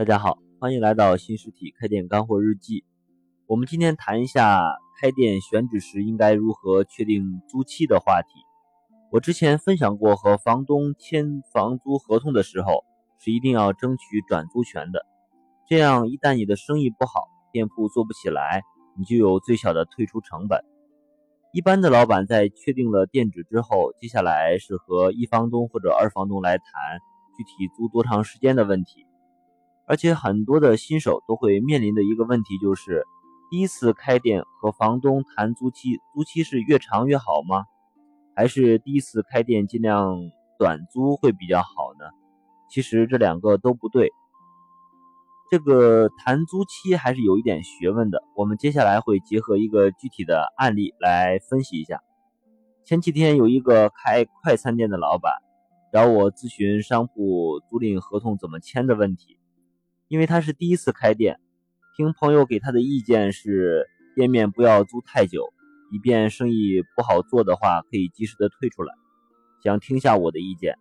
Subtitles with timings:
[0.00, 2.86] 大家好，欢迎来到新实体开店干货日记。
[3.46, 4.58] 我们今天谈一下
[4.98, 8.28] 开店选址时应该如何确定租期的话题。
[9.12, 12.82] 我之前分享过，和房东签房租合同的时候
[13.18, 15.04] 是一定要争取转租权的。
[15.68, 18.62] 这样一旦你的生意不好，店铺做不起来，
[18.96, 20.64] 你就有最小的退出成本。
[21.52, 26.64] 一般的老板在确定了店址之后，接下来是和一房东或者二房东来谈
[27.36, 29.04] 具体租多长时间的问题。
[29.90, 33.04] 而且很多的新手都会面临的一个问题就是，
[33.50, 37.64] 第一次开店和房东谈租期，租期是越长越好吗？
[38.36, 40.16] 还是第一次开店尽量
[40.60, 42.04] 短租会比较好呢？
[42.70, 44.12] 其实这两个都不对。
[45.50, 48.22] 这个谈租期还是有一点学问的。
[48.36, 52.00] 我们接下来会结合一个具体的案例来分析一下。
[52.84, 55.32] 前几天有一个开快餐店的老板
[55.92, 59.39] 找我咨询商铺租赁合同怎么签的问题。
[60.10, 61.38] 因为他是第一次开店，
[61.96, 63.86] 听朋友给他的意见是，
[64.16, 65.52] 店面不要租太久，
[65.92, 68.92] 以便生意不好做的话可以及时的退出来。
[69.62, 70.74] 想听下我的意见。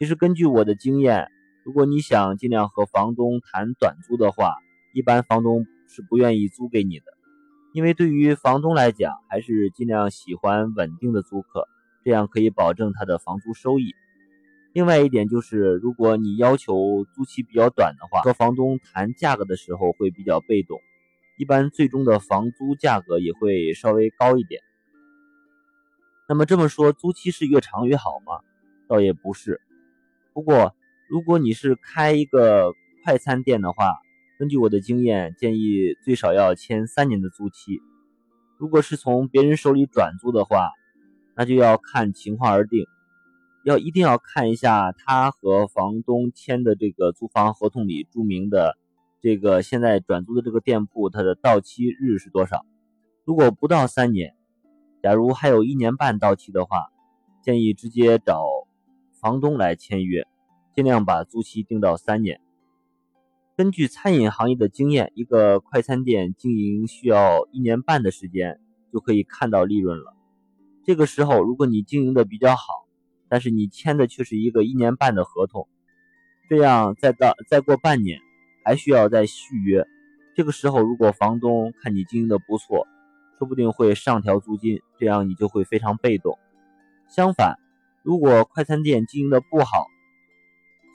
[0.00, 1.28] 其实根据我的经验，
[1.64, 4.56] 如果你想尽量和房东谈短租的话，
[4.92, 7.04] 一般房东是不愿意租给你的，
[7.72, 11.68] 因为对于房东来讲，还是尽量喜欢稳定的租客，
[12.02, 13.94] 这样可以保证他的房租收益。
[14.78, 20.80] 另外一点就是，如果你要求租期比较短的话，和房东谈价格的时候会比较被动，
[21.36, 24.62] 一般最终的房租价格也会稍微高一点。
[26.28, 28.38] 那么这么说，租期是越长越好吗？
[28.86, 29.60] 倒也不是。
[30.32, 30.76] 不过，
[31.08, 32.72] 如果你是开一个
[33.04, 33.96] 快餐店的话，
[34.38, 37.80] 根据我的经验，建议最少要签三年的租期。
[38.58, 40.70] 如果是从别人手里转租的话，
[41.34, 42.86] 那就要看情况而定。
[43.68, 48.78] 要一定要看一下他和房东签的这个租房合同里注明的
[49.20, 52.64] 这个现在转租的这个店铺，它的到期日是多少？
[53.26, 54.34] 如果不到三年，
[55.02, 56.86] 假如还有一年半到期的话，
[57.42, 58.42] 建议直接找
[59.20, 60.26] 房东来签约，
[60.74, 62.40] 尽量把租期定到三年。
[63.54, 68.58] 根据餐饮行业的经验，一个快餐店经营需要一年半的时间
[68.90, 70.16] 就可以看到利润了。
[70.84, 72.77] 这个时候，如果你经营的比较好，
[73.28, 75.68] 但是你签的却是一个一年半的合同，
[76.48, 78.20] 这样再到再过半年
[78.64, 79.86] 还需要再续约，
[80.34, 82.86] 这个时候如果房东看你经营的不错，
[83.38, 86.38] 说不定会上调租金，这样你就会非常被动。
[87.08, 87.58] 相反，
[88.02, 89.86] 如果快餐店经营的不好，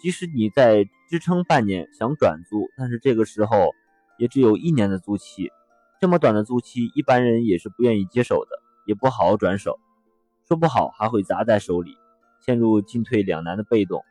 [0.02, 3.74] 即使你在支撑半年想转租，但是这个时候
[4.18, 5.52] 也只有一年的租期，
[6.02, 8.50] 这么短的租期一般人也是不愿意接手的，
[8.86, 9.80] 也不好转手，
[10.48, 11.96] 说不好还会砸在手里。
[12.46, 14.04] 陷入进退两难的被动，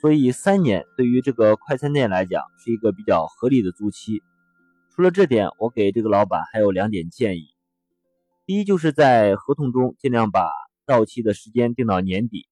[0.00, 4.22] 所以三年对于这个快餐店来讲是一个比较合理的租期。
[4.90, 7.54] 除了这点，我给这个老板还有两点建议：
[8.44, 10.50] 第一，就是在合同中尽量把
[10.84, 12.48] 到期的时间定到年底。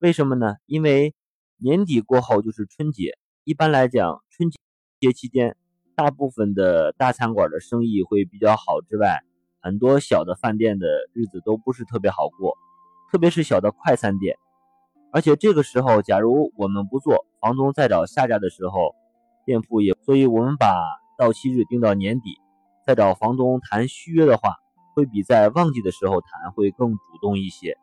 [0.00, 0.56] 为什么呢？
[0.66, 1.14] 因为
[1.56, 4.50] 年底过后就是春节，一般来讲，春
[4.98, 5.56] 节期间
[5.94, 9.20] 大部分的大餐馆的生意会比较好之外，
[9.60, 12.56] 很多小的饭店的日子都不是特别好过。
[13.10, 14.36] 特别是小的快餐店，
[15.10, 18.94] 而且这个时候，假如我们不做，房东再找下家的时候，
[19.44, 20.80] 店铺也，所以我们把
[21.18, 22.38] 到期日定到年底，
[22.86, 24.54] 再找房东谈续约的话，
[24.94, 27.76] 会比在旺季的时候谈会更主动一些。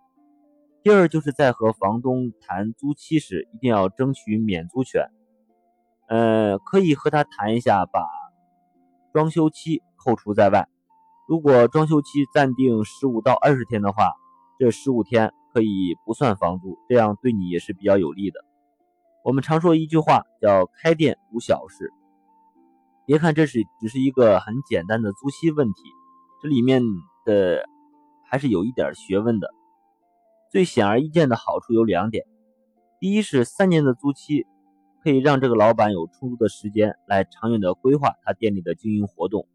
[0.82, 5.10] 第二，就是在和房东谈租期时，一定要争取免租权，
[6.08, 8.08] 呃，可以和他谈一下，把
[9.12, 10.70] 装修期扣除在外。
[11.28, 14.14] 如果装修期暂定十五到二十天的话。
[14.60, 18.44] 这十五天可以不算房租，这样对你也是比较有利的。
[19.24, 21.92] 我们常说一句话叫“开店无小事”，
[23.06, 25.82] 别看这是只是一个很简单的租期问题，
[26.42, 26.82] 这里面
[27.26, 27.66] 的
[28.30, 29.54] 还是有一点学问的。
[30.50, 32.26] 最显而易见的好处有两点：
[33.00, 34.48] 第一是三年的租期
[35.04, 39.46] 可以让这个老板有充足的时间来长远的规划他店里的经营活动，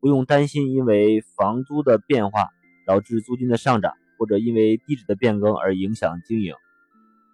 [0.00, 2.48] 不用担心因为房租的变化
[2.86, 3.92] 导致租金的上涨。
[4.20, 6.52] 或者因为地址的变更而影响经营，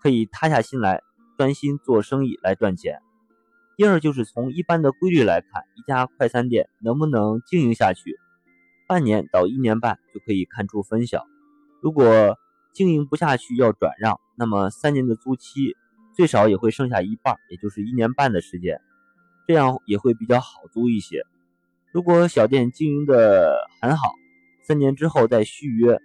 [0.00, 1.02] 可以塌下心来
[1.36, 3.00] 专心做生意来赚钱。
[3.76, 8.16] 第二就是从一般的规律来看，一家快餐店能不能经营下去，
[8.86, 11.26] 半年到一年半就可以看出分晓。
[11.82, 12.38] 如果
[12.72, 15.74] 经营不下去要转让，那么三年的租期
[16.14, 18.80] 最少也会剩下一半，也就是一年半的时间，
[19.48, 21.24] 这样也会比较好租一些。
[21.92, 24.14] 如果小店经营的很好，
[24.62, 26.00] 三年之后再续约。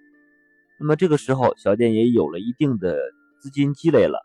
[0.81, 2.97] 那么这个时候，小店也有了一定的
[3.39, 4.19] 资金积累了，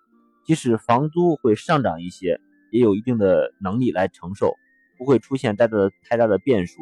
[0.47, 4.55] 即使房租会上涨一些，也有一定的能力来承受，
[4.97, 6.81] 不会出现大的太大的变数。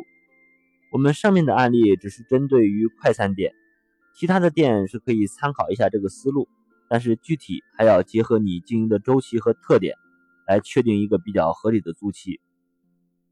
[0.93, 3.53] 我们上面的案例只是针对于快餐店，
[4.15, 6.47] 其他的店是可以参考一下这个思路，
[6.89, 9.97] 但是具体还要结合你经营的周期和特点，
[10.47, 12.39] 来确定一个比较合理的租期。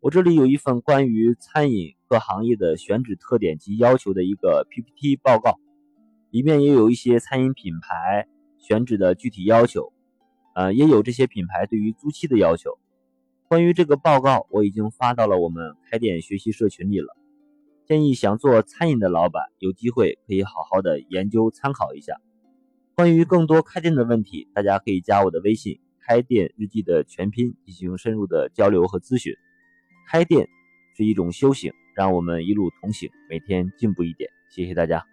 [0.00, 5.60] 我这里有一份关于餐饮各行业的选址特点及要求的一个 PPT 报告，
[6.32, 8.26] 里面也有一些餐饮品牌
[8.56, 9.92] 选址的具体要求，
[10.54, 12.78] 呃，也有这些品牌对于租期的要求。
[13.48, 17.14] 关于这个报告，我已经发到了我们开店学习社群里了，
[17.86, 22.14] 建议想做餐饮的老板有机会可以好好的研究参考一下。
[22.94, 29.34] 关于更多开店的问题，大家可以加我的微信“开店日记”的全拼进行深入的交流和咨询。
[30.08, 30.48] 开店
[30.96, 34.30] 是一种修行，让我们一路同行，每天进步一点。
[34.50, 35.11] 谢谢大家。